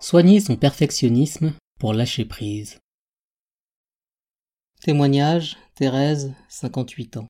Soigner 0.00 0.38
son 0.38 0.56
perfectionnisme 0.56 1.52
pour 1.80 1.92
lâcher 1.92 2.24
prise. 2.24 2.78
Témoignage, 4.80 5.56
Thérèse, 5.74 6.32
58 6.48 7.16
ans. 7.16 7.26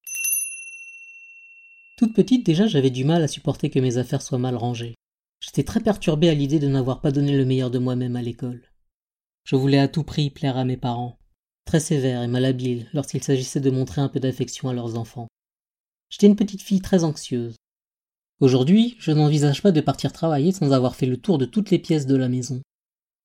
Toute 1.97 2.13
petite 2.15 2.45
déjà 2.45 2.67
j'avais 2.67 2.91
du 2.91 3.05
mal 3.05 3.23
à 3.23 3.29
supporter 3.29 3.71
que 3.71 3.79
mes 3.79 3.97
affaires 3.97 4.21
soient 4.21 4.37
mal 4.37 4.57
rangées. 4.57 4.95
J'étais 5.41 5.65
très 5.65 5.81
perturbée 5.81 6.29
à 6.29 6.35
l'idée 6.35 6.59
de 6.59 6.69
n'avoir 6.69 7.01
pas 7.01 7.13
donné 7.13 7.35
le 7.35 7.47
meilleur 7.47 7.71
de 7.71 7.79
moi-même 7.79 8.17
à 8.17 8.21
l'école. 8.21 8.63
Je 9.45 9.57
voulais 9.57 9.79
à 9.79 9.89
tout 9.89 10.03
prix 10.03 10.29
plaire 10.29 10.59
à 10.59 10.67
mes 10.67 10.77
parents, 10.77 11.19
très 11.65 11.81
sévères 11.81 12.23
et 12.23 12.29
malhabiles 12.29 12.89
lorsqu'il 12.93 13.23
s'agissait 13.23 13.61
de 13.61 13.71
montrer 13.71 14.03
un 14.03 14.11
peu 14.11 14.21
d'affection 14.21 14.69
à 14.69 14.75
leurs 14.75 14.99
enfants. 14.99 15.29
J'étais 16.17 16.29
une 16.29 16.37
petite 16.37 16.63
fille 16.63 16.81
très 16.81 17.05
anxieuse. 17.05 17.57
Aujourd'hui, 18.41 18.97
je 18.99 19.13
n'envisage 19.13 19.61
pas 19.61 19.71
de 19.71 19.83
partir 19.83 20.15
travailler 20.15 20.51
sans 20.51 20.73
avoir 20.73 20.97
fait 20.97 21.05
le 21.05 21.19
tour 21.19 21.37
de 21.37 21.45
toutes 21.45 21.71
les 21.71 21.79
pièces 21.79 22.07
de 22.07 22.17
la 22.17 22.31
maison. 22.31 22.63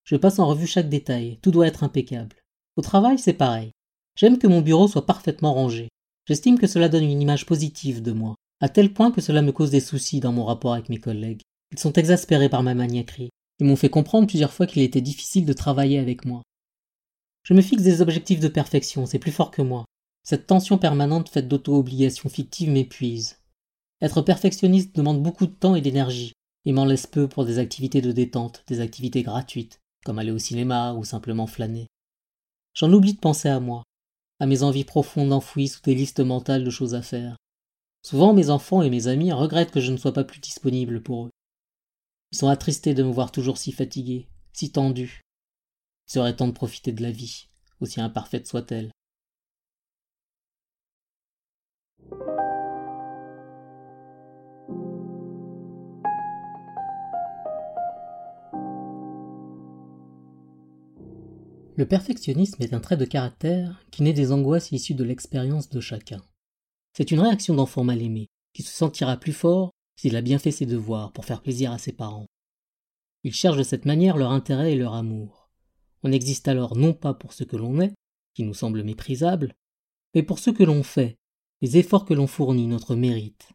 Je 0.03 0.17
passe 0.17 0.39
en 0.39 0.47
revue 0.47 0.67
chaque 0.67 0.89
détail, 0.89 1.39
tout 1.41 1.51
doit 1.51 1.67
être 1.67 1.85
impeccable. 1.85 2.35
Au 2.75 2.81
travail, 2.81 3.17
c'est 3.17 3.31
pareil. 3.31 3.71
J'aime 4.17 4.37
que 4.37 4.47
mon 4.47 4.59
bureau 4.59 4.89
soit 4.89 5.05
parfaitement 5.05 5.53
rangé. 5.53 5.87
J'estime 6.27 6.59
que 6.59 6.67
cela 6.67 6.89
donne 6.89 7.05
une 7.05 7.21
image 7.21 7.45
positive 7.45 8.01
de 8.01 8.11
moi, 8.11 8.35
à 8.59 8.67
tel 8.67 8.91
point 8.91 9.11
que 9.11 9.21
cela 9.21 9.41
me 9.41 9.53
cause 9.53 9.71
des 9.71 9.79
soucis 9.79 10.19
dans 10.19 10.33
mon 10.33 10.43
rapport 10.43 10.73
avec 10.73 10.89
mes 10.89 10.99
collègues. 10.99 11.43
Ils 11.71 11.79
sont 11.79 11.93
exaspérés 11.93 12.49
par 12.49 12.61
ma 12.61 12.73
maniaquerie. 12.73 13.29
Ils 13.61 13.67
m'ont 13.67 13.77
fait 13.77 13.87
comprendre 13.87 14.27
plusieurs 14.27 14.51
fois 14.51 14.67
qu'il 14.67 14.81
était 14.81 14.99
difficile 14.99 15.45
de 15.45 15.53
travailler 15.53 15.97
avec 15.97 16.25
moi. 16.25 16.41
Je 17.43 17.53
me 17.53 17.61
fixe 17.61 17.83
des 17.83 18.01
objectifs 18.01 18.41
de 18.41 18.49
perfection, 18.49 19.05
c'est 19.05 19.17
plus 19.17 19.31
fort 19.31 19.51
que 19.51 19.61
moi. 19.61 19.85
Cette 20.23 20.47
tension 20.47 20.77
permanente 20.77 21.29
faite 21.29 21.47
d'auto-obligations 21.47 22.29
fictives 22.29 22.69
m'épuise. 22.69 23.39
Être 24.01 24.21
perfectionniste 24.21 24.95
demande 24.95 25.21
beaucoup 25.21 25.45
de 25.45 25.53
temps 25.53 25.75
et 25.75 25.81
d'énergie, 25.81 26.33
et 26.65 26.73
m'en 26.73 26.85
laisse 26.85 27.07
peu 27.07 27.27
pour 27.27 27.45
des 27.45 27.59
activités 27.59 28.01
de 28.01 28.11
détente, 28.11 28.63
des 28.67 28.79
activités 28.81 29.23
gratuites, 29.23 29.79
comme 30.05 30.19
aller 30.19 30.31
au 30.31 30.39
cinéma 30.39 30.93
ou 30.93 31.03
simplement 31.03 31.47
flâner. 31.47 31.87
J'en 32.73 32.91
oublie 32.93 33.13
de 33.13 33.19
penser 33.19 33.49
à 33.49 33.59
moi, 33.59 33.83
à 34.39 34.45
mes 34.45 34.63
envies 34.63 34.85
profondes 34.85 35.33
enfouies 35.33 35.67
sous 35.67 35.81
des 35.81 35.95
listes 35.95 36.19
mentales 36.19 36.63
de 36.63 36.69
choses 36.69 36.95
à 36.95 37.01
faire. 37.01 37.35
Souvent 38.03 38.33
mes 38.33 38.49
enfants 38.49 38.81
et 38.81 38.89
mes 38.89 39.07
amis 39.07 39.31
regrettent 39.31 39.71
que 39.71 39.79
je 39.79 39.91
ne 39.91 39.97
sois 39.97 40.13
pas 40.13 40.23
plus 40.23 40.39
disponible 40.39 41.03
pour 41.03 41.25
eux. 41.25 41.31
Ils 42.31 42.37
sont 42.37 42.47
attristés 42.47 42.93
de 42.93 43.03
me 43.03 43.11
voir 43.11 43.31
toujours 43.31 43.57
si 43.57 43.71
fatigué, 43.71 44.27
si 44.53 44.71
tendu. 44.71 45.21
Il 46.07 46.13
serait 46.13 46.35
temps 46.35 46.47
de 46.47 46.53
profiter 46.53 46.91
de 46.91 47.03
la 47.03 47.11
vie, 47.11 47.49
aussi 47.81 48.01
imparfaite 48.01 48.47
soit-elle. 48.47 48.91
Le 61.77 61.85
perfectionnisme 61.85 62.61
est 62.61 62.73
un 62.73 62.81
trait 62.81 62.97
de 62.97 63.05
caractère 63.05 63.85
qui 63.91 64.03
naît 64.03 64.11
des 64.11 64.33
angoisses 64.33 64.73
issues 64.73 64.93
de 64.93 65.05
l'expérience 65.05 65.69
de 65.69 65.79
chacun. 65.79 66.21
C'est 66.93 67.11
une 67.11 67.21
réaction 67.21 67.55
d'enfant 67.55 67.85
mal 67.85 68.01
aimé, 68.01 68.27
qui 68.53 68.61
se 68.61 68.73
sentira 68.73 69.15
plus 69.15 69.31
fort 69.31 69.71
s'il 69.95 70.17
a 70.17 70.21
bien 70.21 70.37
fait 70.37 70.51
ses 70.51 70.65
devoirs 70.65 71.13
pour 71.13 71.23
faire 71.23 71.41
plaisir 71.41 71.71
à 71.71 71.77
ses 71.77 71.93
parents. 71.93 72.27
Ils 73.23 73.33
cherchent 73.33 73.57
de 73.57 73.63
cette 73.63 73.85
manière 73.85 74.17
leur 74.17 74.31
intérêt 74.31 74.73
et 74.73 74.75
leur 74.75 74.95
amour. 74.95 75.49
On 76.03 76.11
existe 76.11 76.49
alors 76.49 76.75
non 76.75 76.93
pas 76.93 77.13
pour 77.13 77.31
ce 77.31 77.45
que 77.45 77.55
l'on 77.55 77.79
est, 77.79 77.93
qui 78.33 78.43
nous 78.43 78.53
semble 78.53 78.83
méprisable, 78.83 79.53
mais 80.13 80.23
pour 80.23 80.39
ce 80.39 80.49
que 80.49 80.63
l'on 80.63 80.83
fait, 80.83 81.15
les 81.61 81.77
efforts 81.77 82.05
que 82.05 82.13
l'on 82.13 82.27
fournit, 82.27 82.67
notre 82.67 82.95
mérite. 82.95 83.49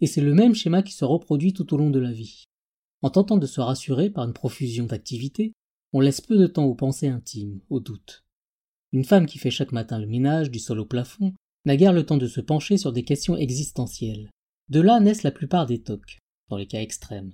Et 0.00 0.06
c'est 0.06 0.20
le 0.20 0.34
même 0.34 0.54
schéma 0.54 0.82
qui 0.82 0.92
se 0.92 1.04
reproduit 1.04 1.52
tout 1.52 1.74
au 1.74 1.78
long 1.78 1.90
de 1.90 1.98
la 1.98 2.12
vie. 2.12 2.44
En 3.02 3.10
tentant 3.10 3.38
de 3.38 3.46
se 3.46 3.60
rassurer 3.60 4.10
par 4.10 4.24
une 4.24 4.34
profusion 4.34 4.84
d'activités, 4.84 5.52
on 5.92 6.00
laisse 6.00 6.20
peu 6.20 6.38
de 6.38 6.46
temps 6.46 6.64
aux 6.64 6.74
pensées 6.74 7.08
intimes, 7.08 7.60
aux 7.70 7.80
doutes. 7.80 8.24
Une 8.92 9.04
femme 9.04 9.26
qui 9.26 9.38
fait 9.38 9.50
chaque 9.50 9.72
matin 9.72 9.98
le 9.98 10.06
ménage 10.06 10.50
du 10.50 10.58
sol 10.58 10.80
au 10.80 10.86
plafond 10.86 11.34
n'a 11.64 11.76
guère 11.76 11.92
le 11.92 12.04
temps 12.04 12.16
de 12.16 12.26
se 12.26 12.40
pencher 12.40 12.76
sur 12.76 12.92
des 12.92 13.04
questions 13.04 13.36
existentielles. 13.36 14.30
De 14.68 14.80
là 14.80 15.00
naissent 15.00 15.22
la 15.22 15.30
plupart 15.30 15.66
des 15.66 15.82
tocs, 15.82 16.18
dans 16.48 16.56
les 16.56 16.66
cas 16.66 16.80
extrêmes. 16.80 17.32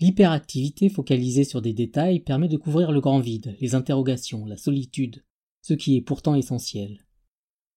L'hyperactivité 0.00 0.88
focalisée 0.88 1.44
sur 1.44 1.62
des 1.62 1.72
détails 1.72 2.20
permet 2.20 2.48
de 2.48 2.56
couvrir 2.56 2.90
le 2.90 3.00
grand 3.00 3.20
vide, 3.20 3.56
les 3.60 3.74
interrogations, 3.74 4.44
la 4.44 4.56
solitude, 4.56 5.24
ce 5.62 5.74
qui 5.74 5.96
est 5.96 6.02
pourtant 6.02 6.34
essentiel. 6.34 7.06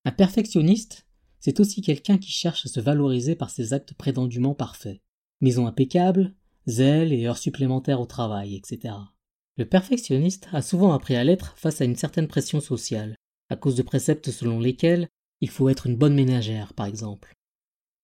Un 0.04 0.12
perfectionniste, 0.12 1.08
c'est 1.40 1.60
aussi 1.60 1.82
quelqu'un 1.82 2.18
qui 2.18 2.32
cherche 2.32 2.66
à 2.66 2.70
se 2.70 2.80
valoriser 2.80 3.36
par 3.36 3.50
ses 3.50 3.74
actes 3.74 3.94
prétendument 3.94 4.56
parfaits. 4.56 5.00
Maison 5.42 5.68
impeccable, 5.68 6.34
zèle 6.68 7.14
et 7.14 7.28
heures 7.28 7.38
supplémentaires 7.38 8.02
au 8.02 8.06
travail, 8.06 8.56
etc. 8.56 8.96
Le 9.58 9.66
perfectionniste 9.66 10.48
a 10.54 10.62
souvent 10.62 10.94
appris 10.94 11.16
à 11.16 11.24
l'être 11.24 11.58
face 11.58 11.82
à 11.82 11.86
une 11.86 11.96
certaine 11.96 12.28
pression 12.28 12.62
sociale, 12.62 13.16
à 13.50 13.56
cause 13.56 13.76
de 13.76 13.82
préceptes 13.82 14.30
selon 14.30 14.60
lesquels 14.60 15.10
il 15.42 15.50
faut 15.50 15.68
être 15.68 15.88
une 15.88 15.96
bonne 15.96 16.14
ménagère, 16.14 16.74
par 16.76 16.86
exemple. 16.86 17.34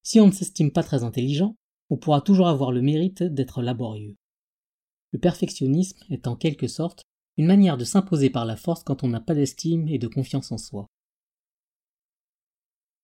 Si 0.01 0.19
on 0.19 0.27
ne 0.27 0.31
s'estime 0.31 0.71
pas 0.71 0.81
très 0.81 1.03
intelligent, 1.03 1.55
on 1.91 1.97
pourra 1.97 2.21
toujours 2.21 2.47
avoir 2.47 2.71
le 2.71 2.81
mérite 2.81 3.21
d'être 3.21 3.61
laborieux. 3.61 4.15
Le 5.11 5.19
perfectionnisme 5.19 6.03
est 6.09 6.27
en 6.27 6.35
quelque 6.35 6.67
sorte 6.67 7.03
une 7.37 7.45
manière 7.45 7.77
de 7.77 7.85
s'imposer 7.85 8.31
par 8.31 8.45
la 8.45 8.55
force 8.55 8.83
quand 8.83 9.03
on 9.03 9.07
n'a 9.07 9.21
pas 9.21 9.35
d'estime 9.35 9.87
et 9.87 9.99
de 9.99 10.07
confiance 10.07 10.51
en 10.51 10.57
soi. 10.57 10.87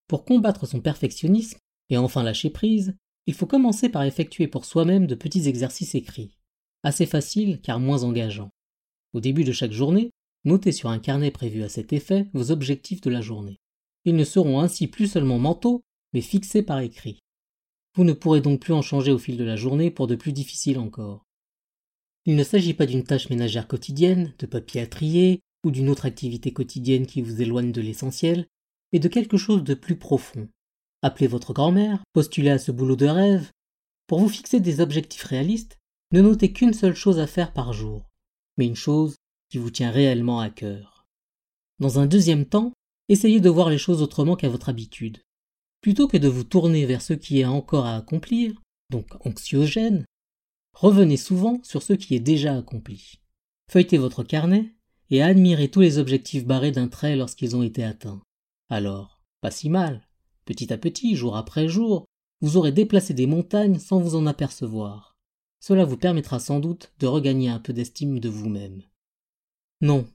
Pour 0.08 0.26
combattre 0.26 0.66
son 0.66 0.82
perfectionnisme 0.82 1.60
et 1.90 1.98
enfin 1.98 2.24
lâcher 2.24 2.50
prise, 2.50 2.98
il 3.28 3.36
faut 3.36 3.46
commencer 3.46 3.90
par 3.90 4.04
effectuer 4.04 4.48
pour 4.48 4.66
soi-même 4.66 5.06
de 5.06 5.14
petits 5.14 5.48
exercices 5.48 5.94
écrits 5.94 6.39
assez 6.84 7.06
facile 7.06 7.60
car 7.62 7.80
moins 7.80 8.04
engageant. 8.04 8.50
Au 9.14 9.20
début 9.20 9.44
de 9.44 9.52
chaque 9.52 9.72
journée, 9.72 10.12
notez 10.46 10.72
sur 10.72 10.90
un 10.90 11.00
carnet 11.00 11.32
prévu 11.32 11.64
à 11.64 11.70
cet 11.70 11.94
effet 11.94 12.28
vos 12.34 12.52
objectifs 12.52 13.02
de 13.02 13.10
la 13.10 13.22
journée. 13.22 13.58
Ils 14.06 14.16
ne 14.16 14.24
seront 14.24 14.60
ainsi 14.60 14.88
plus 14.88 15.08
seulement 15.08 15.40
mentaux, 15.40 15.84
mais 16.14 16.22
fixés 16.22 16.64
par 16.64 16.80
écrit. 16.80 17.20
Vous 17.96 18.04
ne 18.04 18.14
pourrez 18.14 18.42
donc 18.42 18.62
plus 18.62 18.74
en 18.74 18.82
changer 18.82 19.12
au 19.12 19.18
fil 19.18 19.38
de 19.38 19.44
la 19.44 19.56
journée 19.56 19.92
pour 19.92 20.08
de 20.08 20.16
plus 20.16 20.32
difficiles 20.32 20.80
encore. 20.80 21.26
Il 22.26 22.36
ne 22.36 22.44
s'agit 22.44 22.74
pas 22.74 22.86
d'une 22.86 23.04
tâche 23.04 23.30
ménagère 23.30 23.68
quotidienne, 23.68 24.34
de 24.40 24.46
papier 24.46 24.82
à 24.82 24.88
trier, 24.88 25.42
ou 25.66 25.72
d'une 25.72 25.90
autre 25.90 26.06
activité 26.06 26.54
quotidienne 26.54 27.06
qui 27.06 27.22
vous 27.22 27.42
éloigne 27.42 27.72
de 27.72 27.82
l'essentiel, 27.82 28.48
mais 28.94 29.00
de 29.00 29.08
quelque 29.08 29.38
chose 29.38 29.64
de 29.64 29.74
plus 29.74 29.98
profond. 29.98 30.48
Appelez 31.02 31.28
votre 31.28 31.54
grand-mère, 31.54 32.04
postulez 32.14 32.52
à 32.52 32.60
ce 32.60 32.72
boulot 32.72 32.96
de 32.96 33.08
rêve. 33.08 33.52
Pour 34.08 34.20
vous 34.20 34.30
fixer 34.30 34.60
des 34.60 34.80
objectifs 34.80 35.24
réalistes, 35.24 35.79
ne 36.12 36.22
notez 36.22 36.52
qu'une 36.52 36.74
seule 36.74 36.96
chose 36.96 37.20
à 37.20 37.28
faire 37.28 37.54
par 37.54 37.74
jour, 37.74 38.10
mais 38.58 38.66
une 38.66 38.76
chose 38.76 39.16
qui 39.50 39.58
vous 39.58 39.70
tient 39.70 39.92
réellement 39.92 40.40
à 40.40 40.50
cœur. 40.50 41.08
Dans 41.80 42.00
un 42.00 42.08
deuxième 42.08 42.46
temps, 42.46 42.74
essayez 43.08 43.40
de 43.40 43.50
voir 43.50 43.70
les 43.70 43.78
choses 43.78 44.02
autrement 44.02 44.36
qu'à 44.36 44.50
votre 44.50 44.70
habitude. 44.70 45.20
Plutôt 45.82 46.08
que 46.08 46.18
de 46.18 46.28
vous 46.28 46.44
tourner 46.44 46.86
vers 46.86 47.02
ce 47.02 47.14
qui 47.14 47.40
est 47.40 47.46
encore 47.46 47.86
à 47.86 47.96
accomplir, 47.96 48.62
donc 48.90 49.08
anxiogène, 49.26 50.06
revenez 50.74 51.18
souvent 51.18 51.62
sur 51.64 51.84
ce 51.84 51.94
qui 51.94 52.16
est 52.16 52.20
déjà 52.20 52.58
accompli. 52.58 53.20
Feuilletez 53.70 53.98
votre 53.98 54.24
carnet 54.24 54.74
et 55.10 55.22
admirez 55.22 55.70
tous 55.70 55.82
les 55.82 55.98
objectifs 55.98 56.46
barrés 56.46 56.72
d'un 56.72 56.88
trait 56.88 57.16
lorsqu'ils 57.16 57.56
ont 57.56 57.64
été 57.64 57.84
atteints. 57.84 58.22
Alors, 58.70 59.22
pas 59.42 59.52
si 59.52 59.70
mal. 59.70 60.08
Petit 60.46 60.74
à 60.74 60.78
petit, 60.78 61.16
jour 61.16 61.38
après 61.38 61.68
jour, 61.68 62.06
vous 62.42 62.58
aurez 62.58 62.72
déplacé 62.72 63.14
des 63.14 63.28
montagnes 63.28 63.80
sans 63.80 64.00
vous 64.00 64.16
en 64.16 64.26
apercevoir. 64.26 65.09
Cela 65.60 65.86
vous 65.86 65.98
permettra 65.98 66.40
sans 66.40 66.60
doute 66.60 66.92
de 67.00 67.08
regagner 67.08 67.50
un 67.50 67.60
peu 67.60 67.74
d'estime 67.74 68.20
de 68.20 68.30
vous-même. 68.30 68.84
Non, 69.82 70.08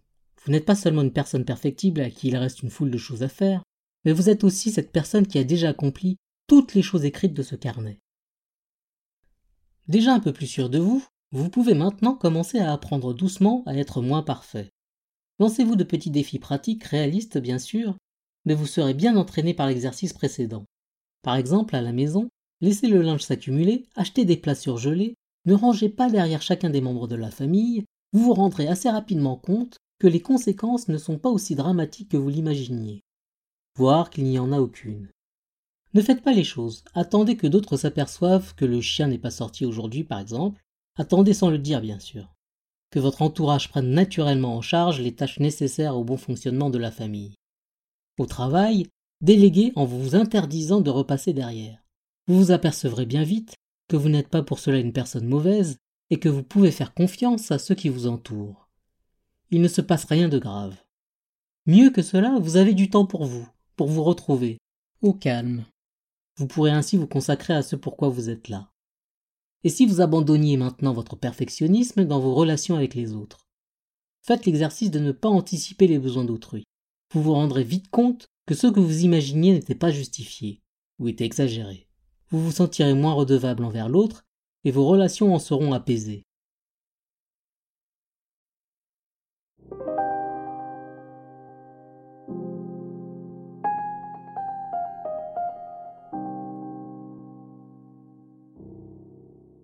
vous 0.44 0.52
n'êtes 0.52 0.64
pas 0.64 0.74
seulement 0.74 1.02
une 1.02 1.12
personne 1.12 1.44
perfectible 1.44 2.00
à 2.00 2.10
qui 2.10 2.28
il 2.28 2.36
reste 2.36 2.62
une 2.62 2.70
foule 2.70 2.90
de 2.90 2.98
choses 2.98 3.22
à 3.22 3.28
faire, 3.28 3.62
mais 4.04 4.12
vous 4.12 4.28
êtes 4.28 4.44
aussi 4.44 4.70
cette 4.70 4.92
personne 4.92 5.26
qui 5.26 5.38
a 5.38 5.44
déjà 5.44 5.70
accompli 5.70 6.16
toutes 6.46 6.74
les 6.74 6.82
choses 6.82 7.04
écrites 7.04 7.34
de 7.34 7.42
ce 7.42 7.56
carnet. 7.56 7.98
Déjà 9.88 10.14
un 10.14 10.20
peu 10.20 10.32
plus 10.32 10.46
sûr 10.46 10.70
de 10.70 10.78
vous, 10.78 11.04
vous 11.32 11.50
pouvez 11.50 11.74
maintenant 11.74 12.14
commencer 12.14 12.58
à 12.58 12.72
apprendre 12.72 13.12
doucement 13.12 13.62
à 13.66 13.74
être 13.74 14.00
moins 14.02 14.22
parfait. 14.22 14.70
Lancez-vous 15.38 15.76
de 15.76 15.84
petits 15.84 16.10
défis 16.10 16.38
pratiques, 16.38 16.84
réalistes 16.84 17.38
bien 17.38 17.58
sûr, 17.58 17.96
mais 18.44 18.54
vous 18.54 18.66
serez 18.66 18.94
bien 18.94 19.16
entraîné 19.16 19.52
par 19.52 19.66
l'exercice 19.66 20.12
précédent. 20.12 20.64
Par 21.22 21.36
exemple, 21.36 21.74
à 21.74 21.80
la 21.80 21.92
maison, 21.92 22.28
laissez 22.60 22.86
le 22.86 23.02
linge 23.02 23.22
s'accumuler, 23.22 23.86
achetez 23.96 24.24
des 24.24 24.36
plats 24.36 24.54
surgelés, 24.54 25.16
ne 25.44 25.54
rangez 25.54 25.88
pas 25.88 26.10
derrière 26.10 26.42
chacun 26.42 26.70
des 26.70 26.80
membres 26.80 27.08
de 27.08 27.16
la 27.16 27.30
famille, 27.30 27.84
vous 28.12 28.24
vous 28.24 28.34
rendrez 28.34 28.68
assez 28.68 28.88
rapidement 28.88 29.36
compte 29.36 29.78
que 29.98 30.06
les 30.06 30.20
conséquences 30.20 30.88
ne 30.88 30.98
sont 30.98 31.18
pas 31.18 31.30
aussi 31.30 31.54
dramatiques 31.54 32.10
que 32.10 32.16
vous 32.16 32.28
l'imaginiez, 32.28 33.02
voire 33.76 34.10
qu'il 34.10 34.24
n'y 34.24 34.38
en 34.38 34.52
a 34.52 34.60
aucune. 34.60 35.08
Ne 35.94 36.02
faites 36.02 36.22
pas 36.22 36.32
les 36.32 36.44
choses, 36.44 36.84
attendez 36.94 37.36
que 37.36 37.46
d'autres 37.46 37.76
s'aperçoivent 37.76 38.54
que 38.54 38.64
le 38.64 38.80
chien 38.80 39.06
n'est 39.06 39.18
pas 39.18 39.30
sorti 39.30 39.64
aujourd'hui 39.64 40.04
par 40.04 40.18
exemple, 40.18 40.62
attendez 40.96 41.34
sans 41.34 41.50
le 41.50 41.58
dire 41.58 41.80
bien 41.80 42.00
sûr. 42.00 42.32
Que 42.90 43.00
votre 43.00 43.22
entourage 43.22 43.68
prenne 43.68 43.90
naturellement 43.90 44.56
en 44.56 44.60
charge 44.60 45.00
les 45.00 45.14
tâches 45.14 45.40
nécessaires 45.40 45.96
au 45.96 46.04
bon 46.04 46.16
fonctionnement 46.16 46.70
de 46.70 46.78
la 46.78 46.90
famille. 46.90 47.34
Au 48.18 48.26
travail, 48.26 48.86
Déléguez 49.24 49.72
en 49.74 49.86
vous 49.86 50.16
interdisant 50.16 50.82
de 50.82 50.90
repasser 50.90 51.32
derrière. 51.32 51.82
Vous 52.26 52.36
vous 52.36 52.50
apercevrez 52.50 53.06
bien 53.06 53.22
vite 53.22 53.54
que 53.88 53.96
vous 53.96 54.08
n'êtes 54.08 54.28
pas 54.28 54.42
pour 54.42 54.58
cela 54.58 54.78
une 54.78 54.92
personne 54.92 55.26
mauvaise 55.26 55.78
et 56.10 56.18
que 56.18 56.28
vous 56.28 56.42
pouvez 56.42 56.70
faire 56.70 56.94
confiance 56.94 57.50
à 57.50 57.58
ceux 57.58 57.74
qui 57.74 57.88
vous 57.88 58.06
entourent. 58.06 58.68
Il 59.50 59.60
ne 59.60 59.68
se 59.68 59.80
passe 59.80 60.04
rien 60.04 60.28
de 60.28 60.38
grave. 60.38 60.76
Mieux 61.66 61.90
que 61.90 62.02
cela, 62.02 62.38
vous 62.38 62.56
avez 62.56 62.74
du 62.74 62.90
temps 62.90 63.06
pour 63.06 63.24
vous, 63.24 63.48
pour 63.76 63.88
vous 63.88 64.02
retrouver, 64.02 64.58
au 65.00 65.12
calme. 65.12 65.64
Vous 66.36 66.46
pourrez 66.46 66.70
ainsi 66.70 66.96
vous 66.96 67.06
consacrer 67.06 67.54
à 67.54 67.62
ce 67.62 67.76
pourquoi 67.76 68.08
vous 68.08 68.28
êtes 68.28 68.48
là. 68.48 68.70
Et 69.62 69.70
si 69.70 69.86
vous 69.86 70.00
abandonniez 70.00 70.56
maintenant 70.56 70.92
votre 70.92 71.16
perfectionnisme 71.16 72.04
dans 72.04 72.20
vos 72.20 72.34
relations 72.34 72.76
avec 72.76 72.94
les 72.94 73.14
autres 73.14 73.46
Faites 74.26 74.46
l'exercice 74.46 74.90
de 74.90 74.98
ne 74.98 75.12
pas 75.12 75.28
anticiper 75.28 75.86
les 75.86 75.98
besoins 75.98 76.24
d'autrui. 76.24 76.64
Vous 77.12 77.22
vous 77.22 77.34
rendrez 77.34 77.62
vite 77.62 77.88
compte 77.90 78.26
que 78.46 78.54
ce 78.54 78.66
que 78.66 78.80
vous 78.80 79.04
imaginiez 79.04 79.52
n'était 79.52 79.74
pas 79.74 79.90
justifié, 79.90 80.62
ou 80.98 81.08
était 81.08 81.24
exagéré. 81.24 81.86
Vous 82.34 82.40
vous 82.40 82.50
sentirez 82.50 82.94
moins 82.94 83.12
redevable 83.12 83.62
envers 83.62 83.88
l'autre, 83.88 84.26
et 84.64 84.72
vos 84.72 84.84
relations 84.88 85.32
en 85.36 85.38
seront 85.38 85.72
apaisées. 85.72 86.24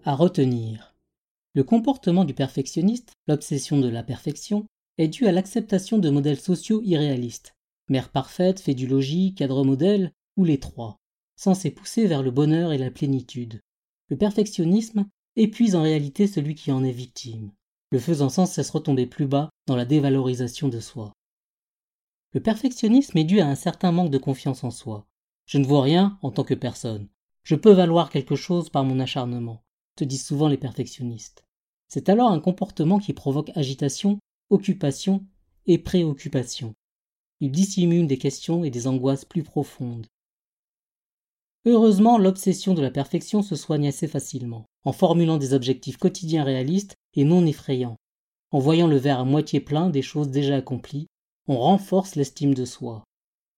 À 0.04 0.14
retenir. 0.14 0.94
Le 1.54 1.64
comportement 1.64 2.24
du 2.24 2.34
perfectionniste, 2.34 3.14
l'obsession 3.26 3.80
de 3.80 3.88
la 3.88 4.04
perfection, 4.04 4.64
est 4.96 5.08
dû 5.08 5.26
à 5.26 5.32
l'acceptation 5.32 5.98
de 5.98 6.08
modèles 6.08 6.38
sociaux 6.38 6.82
irréalistes. 6.84 7.56
Mère 7.88 8.10
parfaite, 8.10 8.60
fait 8.60 8.74
du 8.74 8.86
logis, 8.86 9.34
cadre 9.34 9.64
modèle, 9.64 10.12
ou 10.36 10.44
les 10.44 10.60
trois, 10.60 11.00
censés 11.40 11.70
pousser 11.70 12.06
vers 12.06 12.22
le 12.22 12.30
bonheur 12.30 12.72
et 12.72 12.78
la 12.78 12.90
plénitude. 12.90 13.60
Le 14.08 14.16
perfectionnisme 14.16 15.06
épuise 15.36 15.74
en 15.74 15.82
réalité 15.82 16.26
celui 16.26 16.54
qui 16.54 16.72
en 16.72 16.84
est 16.84 16.92
victime, 16.92 17.52
le 17.90 17.98
faisant 17.98 18.28
sans 18.28 18.46
cesse 18.46 18.70
retomber 18.70 19.06
plus 19.06 19.26
bas 19.26 19.50
dans 19.66 19.76
la 19.76 19.84
dévalorisation 19.84 20.68
de 20.68 20.80
soi. 20.80 21.12
Le 22.32 22.40
perfectionnisme 22.40 23.18
est 23.18 23.24
dû 23.24 23.40
à 23.40 23.46
un 23.46 23.54
certain 23.54 23.92
manque 23.92 24.10
de 24.10 24.18
confiance 24.18 24.64
en 24.64 24.70
soi. 24.70 25.06
Je 25.46 25.58
ne 25.58 25.66
vois 25.66 25.82
rien 25.82 26.18
en 26.22 26.30
tant 26.30 26.44
que 26.44 26.54
personne. 26.54 27.08
Je 27.42 27.54
peux 27.54 27.72
valoir 27.72 28.10
quelque 28.10 28.36
chose 28.36 28.68
par 28.68 28.84
mon 28.84 29.00
acharnement 29.00 29.62
disent 30.04 30.26
souvent 30.26 30.48
les 30.48 30.56
perfectionnistes. 30.56 31.44
C'est 31.88 32.08
alors 32.08 32.30
un 32.30 32.40
comportement 32.40 32.98
qui 32.98 33.12
provoque 33.12 33.50
agitation, 33.56 34.18
occupation 34.50 35.24
et 35.66 35.78
préoccupation. 35.78 36.74
Il 37.40 37.50
dissimule 37.50 38.06
des 38.06 38.18
questions 38.18 38.64
et 38.64 38.70
des 38.70 38.86
angoisses 38.86 39.24
plus 39.24 39.42
profondes. 39.42 40.06
Heureusement, 41.66 42.16
l'obsession 42.16 42.72
de 42.72 42.80
la 42.80 42.90
perfection 42.90 43.42
se 43.42 43.54
soigne 43.54 43.88
assez 43.88 44.08
facilement, 44.08 44.64
en 44.84 44.92
formulant 44.92 45.36
des 45.36 45.52
objectifs 45.52 45.98
quotidiens 45.98 46.44
réalistes 46.44 46.96
et 47.14 47.24
non 47.24 47.44
effrayants. 47.44 47.96
En 48.50 48.58
voyant 48.58 48.86
le 48.86 48.96
verre 48.96 49.20
à 49.20 49.24
moitié 49.24 49.60
plein 49.60 49.90
des 49.90 50.02
choses 50.02 50.30
déjà 50.30 50.56
accomplies, 50.56 51.06
on 51.46 51.58
renforce 51.58 52.16
l'estime 52.16 52.54
de 52.54 52.64
soi. 52.64 53.04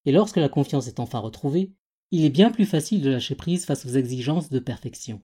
Et 0.05 0.13
lorsque 0.13 0.37
la 0.37 0.49
confiance 0.49 0.89
est 0.89 0.99
enfin 0.99 1.21
retrouvée, 1.21 1.73
il 2.11 2.25
est 2.25 2.31
bien 2.31 2.51
plus 2.51 2.67
facile 2.67 3.03
de 3.03 3.11
lâcher 3.11 3.37
prise 3.37 3.65
face 3.65 3.87
aux 3.87 3.91
exigences 3.91 4.51
de 4.51 4.59
perfection. 4.59 5.21